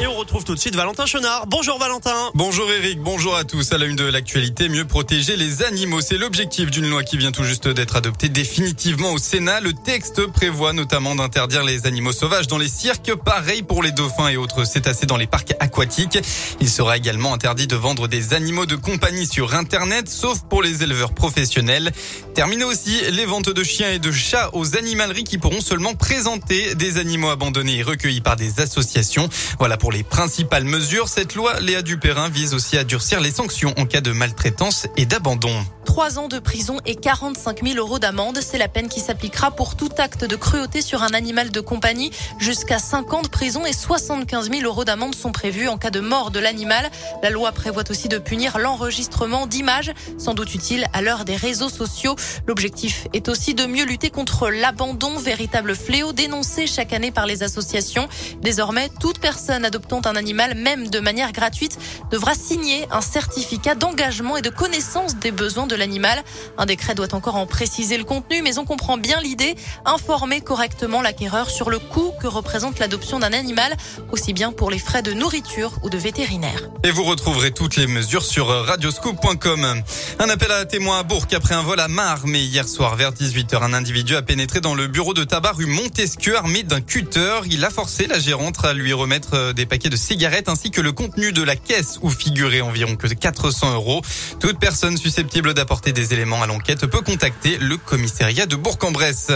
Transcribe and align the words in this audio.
Et 0.00 0.06
on 0.06 0.14
retrouve 0.14 0.44
tout 0.44 0.54
de 0.54 0.60
suite 0.60 0.76
Valentin 0.76 1.06
Chenard. 1.06 1.48
Bonjour 1.48 1.76
Valentin. 1.76 2.30
Bonjour 2.34 2.70
Eric, 2.70 3.00
bonjour 3.00 3.34
à 3.34 3.42
tous. 3.42 3.72
À 3.72 3.78
la 3.78 3.86
une 3.86 3.96
de 3.96 4.04
l'actualité, 4.04 4.68
mieux 4.68 4.84
protéger 4.84 5.34
les 5.34 5.64
animaux. 5.64 6.00
C'est 6.00 6.18
l'objectif 6.18 6.70
d'une 6.70 6.88
loi 6.88 7.02
qui 7.02 7.16
vient 7.16 7.32
tout 7.32 7.42
juste 7.42 7.66
d'être 7.66 7.96
adoptée 7.96 8.28
définitivement 8.28 9.10
au 9.10 9.18
Sénat. 9.18 9.58
Le 9.58 9.72
texte 9.72 10.24
prévoit 10.28 10.72
notamment 10.72 11.16
d'interdire 11.16 11.64
les 11.64 11.88
animaux 11.88 12.12
sauvages 12.12 12.46
dans 12.46 12.58
les 12.58 12.68
cirques, 12.68 13.12
pareil 13.16 13.62
pour 13.62 13.82
les 13.82 13.90
dauphins 13.90 14.28
et 14.28 14.36
autres 14.36 14.64
cétacés 14.64 15.06
dans 15.06 15.16
les 15.16 15.26
parcs 15.26 15.54
aquatiques. 15.58 16.20
Il 16.60 16.70
sera 16.70 16.96
également 16.96 17.34
interdit 17.34 17.66
de 17.66 17.74
vendre 17.74 18.06
des 18.06 18.34
animaux 18.34 18.66
de 18.66 18.76
compagnie 18.76 19.26
sur 19.26 19.56
Internet, 19.56 20.08
sauf 20.08 20.42
pour 20.48 20.62
les 20.62 20.84
éleveurs 20.84 21.12
professionnels. 21.12 21.90
Terminé 22.36 22.62
aussi 22.62 23.00
les 23.10 23.24
ventes 23.24 23.50
de 23.50 23.64
chiens 23.64 23.90
et 23.90 23.98
de 23.98 24.12
chats 24.12 24.50
aux 24.52 24.76
animaleries 24.76 25.24
qui 25.24 25.38
pourront 25.38 25.60
seulement 25.60 25.94
présenter 25.94 26.76
des 26.76 26.98
animaux 26.98 27.30
abandonnés 27.30 27.78
et 27.78 27.82
recueillis 27.82 28.20
par 28.20 28.36
des 28.36 28.60
associations. 28.60 29.28
Voilà 29.58 29.76
pour 29.76 29.87
pour 29.88 29.94
les 29.94 30.04
principales 30.04 30.64
mesures. 30.64 31.08
Cette 31.08 31.34
loi, 31.34 31.60
Léa 31.60 31.80
Dupérin, 31.80 32.28
vise 32.28 32.52
aussi 32.52 32.76
à 32.76 32.84
durcir 32.84 33.22
les 33.22 33.30
sanctions 33.30 33.72
en 33.78 33.86
cas 33.86 34.02
de 34.02 34.12
maltraitance 34.12 34.86
et 34.98 35.06
d'abandon. 35.06 35.64
Trois 35.86 36.18
ans 36.18 36.28
de 36.28 36.38
prison 36.38 36.76
et 36.84 36.94
45 36.94 37.64
000 37.64 37.78
euros 37.78 37.98
d'amende. 37.98 38.38
C'est 38.42 38.58
la 38.58 38.68
peine 38.68 38.90
qui 38.90 39.00
s'appliquera 39.00 39.50
pour 39.50 39.76
tout 39.76 39.88
acte 39.96 40.26
de 40.26 40.36
cruauté 40.36 40.82
sur 40.82 41.02
un 41.02 41.14
animal 41.14 41.50
de 41.50 41.60
compagnie. 41.60 42.10
Jusqu'à 42.38 42.78
5 42.78 43.14
ans 43.14 43.22
de 43.22 43.28
prison 43.28 43.64
et 43.64 43.72
75 43.72 44.50
000 44.50 44.64
euros 44.64 44.84
d'amende 44.84 45.14
sont 45.14 45.32
prévus 45.32 45.68
en 45.68 45.78
cas 45.78 45.88
de 45.88 46.00
mort 46.00 46.30
de 46.30 46.38
l'animal. 46.38 46.90
La 47.22 47.30
loi 47.30 47.52
prévoit 47.52 47.90
aussi 47.90 48.08
de 48.08 48.18
punir 48.18 48.58
l'enregistrement 48.58 49.46
d'images, 49.46 49.94
sans 50.18 50.34
doute 50.34 50.54
utile 50.54 50.86
à 50.92 51.00
l'heure 51.00 51.24
des 51.24 51.36
réseaux 51.36 51.70
sociaux. 51.70 52.14
L'objectif 52.46 53.06
est 53.14 53.30
aussi 53.30 53.54
de 53.54 53.64
mieux 53.64 53.86
lutter 53.86 54.10
contre 54.10 54.50
l'abandon, 54.50 55.16
véritable 55.18 55.74
fléau 55.74 56.12
dénoncé 56.12 56.66
chaque 56.66 56.92
année 56.92 57.10
par 57.10 57.24
les 57.24 57.42
associations. 57.42 58.06
Désormais, 58.42 58.90
toute 59.00 59.20
personne 59.20 59.64
adoptée 59.64 59.77
adoptant 59.78 60.00
un 60.06 60.16
animal, 60.16 60.56
même 60.56 60.88
de 60.88 60.98
manière 60.98 61.30
gratuite, 61.30 61.78
devra 62.10 62.34
signer 62.34 62.88
un 62.90 63.00
certificat 63.00 63.76
d'engagement 63.76 64.36
et 64.36 64.42
de 64.42 64.50
connaissance 64.50 65.14
des 65.16 65.30
besoins 65.30 65.68
de 65.68 65.76
l'animal. 65.76 66.20
Un 66.56 66.66
décret 66.66 66.96
doit 66.96 67.14
encore 67.14 67.36
en 67.36 67.46
préciser 67.46 67.96
le 67.96 68.02
contenu, 68.02 68.42
mais 68.42 68.58
on 68.58 68.64
comprend 68.64 68.98
bien 68.98 69.20
l'idée, 69.20 69.54
informer 69.84 70.40
correctement 70.40 71.00
l'acquéreur 71.00 71.48
sur 71.48 71.70
le 71.70 71.78
coût 71.78 72.12
que 72.20 72.26
représente 72.26 72.80
l'adoption 72.80 73.20
d'un 73.20 73.32
animal, 73.32 73.76
aussi 74.10 74.32
bien 74.32 74.50
pour 74.50 74.72
les 74.72 74.80
frais 74.80 75.02
de 75.02 75.12
nourriture 75.12 75.78
ou 75.84 75.90
de 75.90 75.98
vétérinaire. 75.98 76.68
Et 76.82 76.90
vous 76.90 77.04
retrouverez 77.04 77.52
toutes 77.52 77.76
les 77.76 77.86
mesures 77.86 78.24
sur 78.24 78.48
radioscoop.com. 78.48 79.82
Un 80.18 80.28
appel 80.28 80.50
à 80.50 80.64
témoins 80.64 80.98
à 80.98 81.02
Bourg 81.04 81.26
après 81.32 81.54
un 81.54 81.62
vol 81.62 81.78
à 81.78 81.86
mais 82.24 82.42
hier 82.42 82.66
soir 82.66 82.96
vers 82.96 83.12
18h. 83.12 83.62
Un 83.62 83.74
individu 83.74 84.16
a 84.16 84.22
pénétré 84.22 84.60
dans 84.60 84.74
le 84.74 84.88
bureau 84.88 85.14
de 85.14 85.24
tabac 85.24 85.52
rue 85.52 85.66
Montesquieu 85.66 86.36
armé 86.36 86.64
d'un 86.64 86.80
cutter. 86.80 87.40
Il 87.50 87.64
a 87.64 87.70
forcé 87.70 88.06
la 88.06 88.18
gérante 88.18 88.64
à 88.64 88.72
lui 88.72 88.92
remettre 88.92 89.52
des 89.52 89.66
paquets 89.68 89.90
de 89.90 89.96
cigarettes 89.96 90.48
ainsi 90.48 90.70
que 90.70 90.80
le 90.80 90.92
contenu 90.92 91.32
de 91.32 91.42
la 91.42 91.56
caisse 91.56 91.98
où 92.02 92.10
figurait 92.10 92.60
environ 92.60 92.96
que 92.96 93.06
400 93.14 93.74
euros. 93.74 94.02
Toute 94.40 94.58
personne 94.58 94.96
susceptible 94.96 95.54
d'apporter 95.54 95.92
des 95.92 96.12
éléments 96.12 96.42
à 96.42 96.46
l'enquête 96.46 96.86
peut 96.86 97.00
contacter 97.00 97.58
le 97.58 97.76
commissariat 97.76 98.46
de 98.46 98.56
Bourg-en-Bresse. 98.56 99.30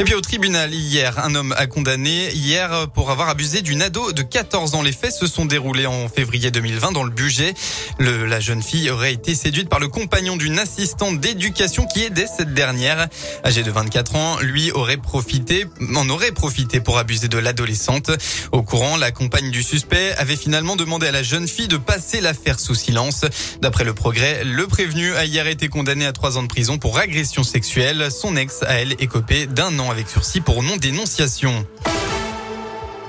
Et 0.00 0.04
puis 0.04 0.14
au 0.14 0.20
tribunal, 0.20 0.72
hier, 0.72 1.18
un 1.24 1.34
homme 1.34 1.54
a 1.56 1.66
condamné 1.66 2.30
hier 2.32 2.88
pour 2.94 3.10
avoir 3.10 3.28
abusé 3.28 3.62
d'une 3.62 3.82
ado 3.82 4.12
de 4.12 4.22
14 4.22 4.74
ans. 4.74 4.82
Les 4.82 4.92
faits 4.92 5.12
se 5.12 5.26
sont 5.26 5.44
déroulés 5.44 5.86
en 5.86 6.08
février 6.08 6.50
2020 6.50 6.92
dans 6.92 7.04
le 7.04 7.10
budget. 7.10 7.54
Le, 7.98 8.26
la 8.26 8.40
jeune 8.40 8.62
fille 8.62 8.90
aurait 8.90 9.12
été 9.12 9.34
séduite 9.34 9.68
par 9.68 9.80
le 9.80 9.88
compagnon 9.88 10.36
d'une 10.36 10.58
assistante 10.58 11.20
d'éducation 11.20 11.86
qui 11.86 12.04
aidait 12.04 12.26
cette 12.26 12.54
dernière. 12.54 13.08
Âgé 13.44 13.62
de 13.62 13.70
24 13.70 14.16
ans, 14.16 14.38
lui 14.40 14.70
aurait 14.72 14.96
profité, 14.96 15.66
en 15.94 16.08
aurait 16.08 16.32
profité 16.32 16.80
pour 16.80 16.98
abuser 16.98 17.28
de 17.28 17.38
l'adolescente. 17.38 18.10
Au 18.52 18.62
courant, 18.62 18.96
la 18.96 19.10
compagne 19.10 19.50
du 19.58 19.64
suspect 19.64 20.14
avait 20.18 20.36
finalement 20.36 20.76
demandé 20.76 21.08
à 21.08 21.10
la 21.10 21.24
jeune 21.24 21.48
fille 21.48 21.66
de 21.66 21.78
passer 21.78 22.20
l'affaire 22.20 22.60
sous 22.60 22.76
silence. 22.76 23.24
D'après 23.60 23.82
le 23.82 23.92
progrès, 23.92 24.44
le 24.44 24.68
prévenu 24.68 25.16
a 25.16 25.24
hier 25.24 25.48
été 25.48 25.66
condamné 25.66 26.06
à 26.06 26.12
trois 26.12 26.38
ans 26.38 26.44
de 26.44 26.48
prison 26.48 26.78
pour 26.78 26.96
agression 26.96 27.42
sexuelle. 27.42 28.06
Son 28.12 28.36
ex, 28.36 28.62
a 28.62 28.74
elle, 28.74 28.92
écopé 29.00 29.46
d'un 29.46 29.76
an 29.80 29.90
avec 29.90 30.08
sursis 30.08 30.40
pour 30.40 30.62
non-dénonciation. 30.62 31.66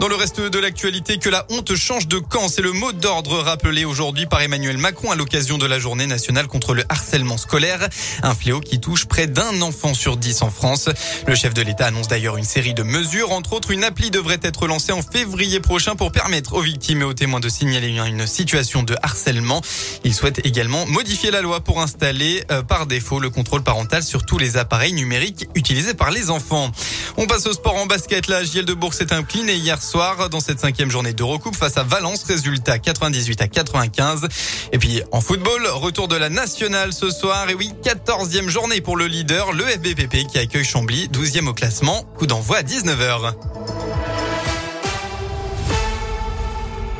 Dans 0.00 0.06
le 0.06 0.14
reste 0.14 0.40
de 0.40 0.58
l'actualité, 0.60 1.18
que 1.18 1.28
la 1.28 1.44
honte 1.50 1.74
change 1.74 2.06
de 2.06 2.18
camp, 2.18 2.46
c'est 2.46 2.62
le 2.62 2.70
mot 2.70 2.92
d'ordre 2.92 3.38
rappelé 3.38 3.84
aujourd'hui 3.84 4.26
par 4.26 4.40
Emmanuel 4.40 4.78
Macron 4.78 5.10
à 5.10 5.16
l'occasion 5.16 5.58
de 5.58 5.66
la 5.66 5.80
journée 5.80 6.06
nationale 6.06 6.46
contre 6.46 6.72
le 6.72 6.84
harcèlement 6.88 7.36
scolaire, 7.36 7.88
un 8.22 8.32
fléau 8.32 8.60
qui 8.60 8.78
touche 8.78 9.06
près 9.06 9.26
d'un 9.26 9.60
enfant 9.60 9.94
sur 9.94 10.16
dix 10.16 10.42
en 10.42 10.50
France. 10.50 10.88
Le 11.26 11.34
chef 11.34 11.52
de 11.52 11.62
l'État 11.62 11.86
annonce 11.86 12.06
d'ailleurs 12.06 12.36
une 12.36 12.44
série 12.44 12.74
de 12.74 12.84
mesures, 12.84 13.32
entre 13.32 13.54
autres 13.54 13.72
une 13.72 13.82
appli 13.82 14.12
devrait 14.12 14.38
être 14.42 14.68
lancée 14.68 14.92
en 14.92 15.02
février 15.02 15.58
prochain 15.58 15.96
pour 15.96 16.12
permettre 16.12 16.54
aux 16.54 16.62
victimes 16.62 17.02
et 17.02 17.04
aux 17.04 17.14
témoins 17.14 17.40
de 17.40 17.48
signaler 17.48 17.88
une 17.88 18.28
situation 18.28 18.84
de 18.84 18.94
harcèlement. 19.02 19.62
Il 20.04 20.14
souhaite 20.14 20.46
également 20.46 20.86
modifier 20.86 21.32
la 21.32 21.42
loi 21.42 21.58
pour 21.58 21.80
installer 21.80 22.44
euh, 22.52 22.62
par 22.62 22.86
défaut 22.86 23.18
le 23.18 23.30
contrôle 23.30 23.64
parental 23.64 24.04
sur 24.04 24.24
tous 24.24 24.38
les 24.38 24.58
appareils 24.58 24.92
numériques 24.92 25.48
utilisés 25.56 25.94
par 25.94 26.12
les 26.12 26.30
enfants. 26.30 26.70
On 27.16 27.26
passe 27.26 27.46
au 27.46 27.52
sport 27.52 27.74
en 27.74 27.86
basket. 27.86 28.28
La 28.28 28.44
JL 28.44 28.64
de 28.64 28.74
Bourg 28.74 28.94
s'est 28.94 29.12
inclinée 29.12 29.56
hier 29.56 29.82
dans 30.30 30.40
cette 30.40 30.60
cinquième 30.60 30.90
journée 30.90 31.14
d'Eurocoupe 31.14 31.56
face 31.56 31.78
à 31.78 31.82
Valence. 31.82 32.24
Résultat 32.24 32.78
98 32.78 33.40
à 33.40 33.48
95. 33.48 34.28
Et 34.72 34.78
puis 34.78 35.02
en 35.12 35.20
football, 35.20 35.66
retour 35.66 36.08
de 36.08 36.16
la 36.16 36.28
nationale 36.28 36.92
ce 36.92 37.10
soir. 37.10 37.48
Et 37.48 37.54
oui, 37.54 37.72
14e 37.82 38.48
journée 38.48 38.80
pour 38.82 38.96
le 38.96 39.06
leader, 39.06 39.52
le 39.52 39.64
FBPP 39.64 40.26
qui 40.26 40.38
accueille 40.38 40.64
Chambly, 40.64 41.08
12e 41.08 41.48
au 41.48 41.54
classement. 41.54 42.02
Coup 42.18 42.26
d'envoi 42.26 42.58
à 42.58 42.62
19h. 42.62 43.34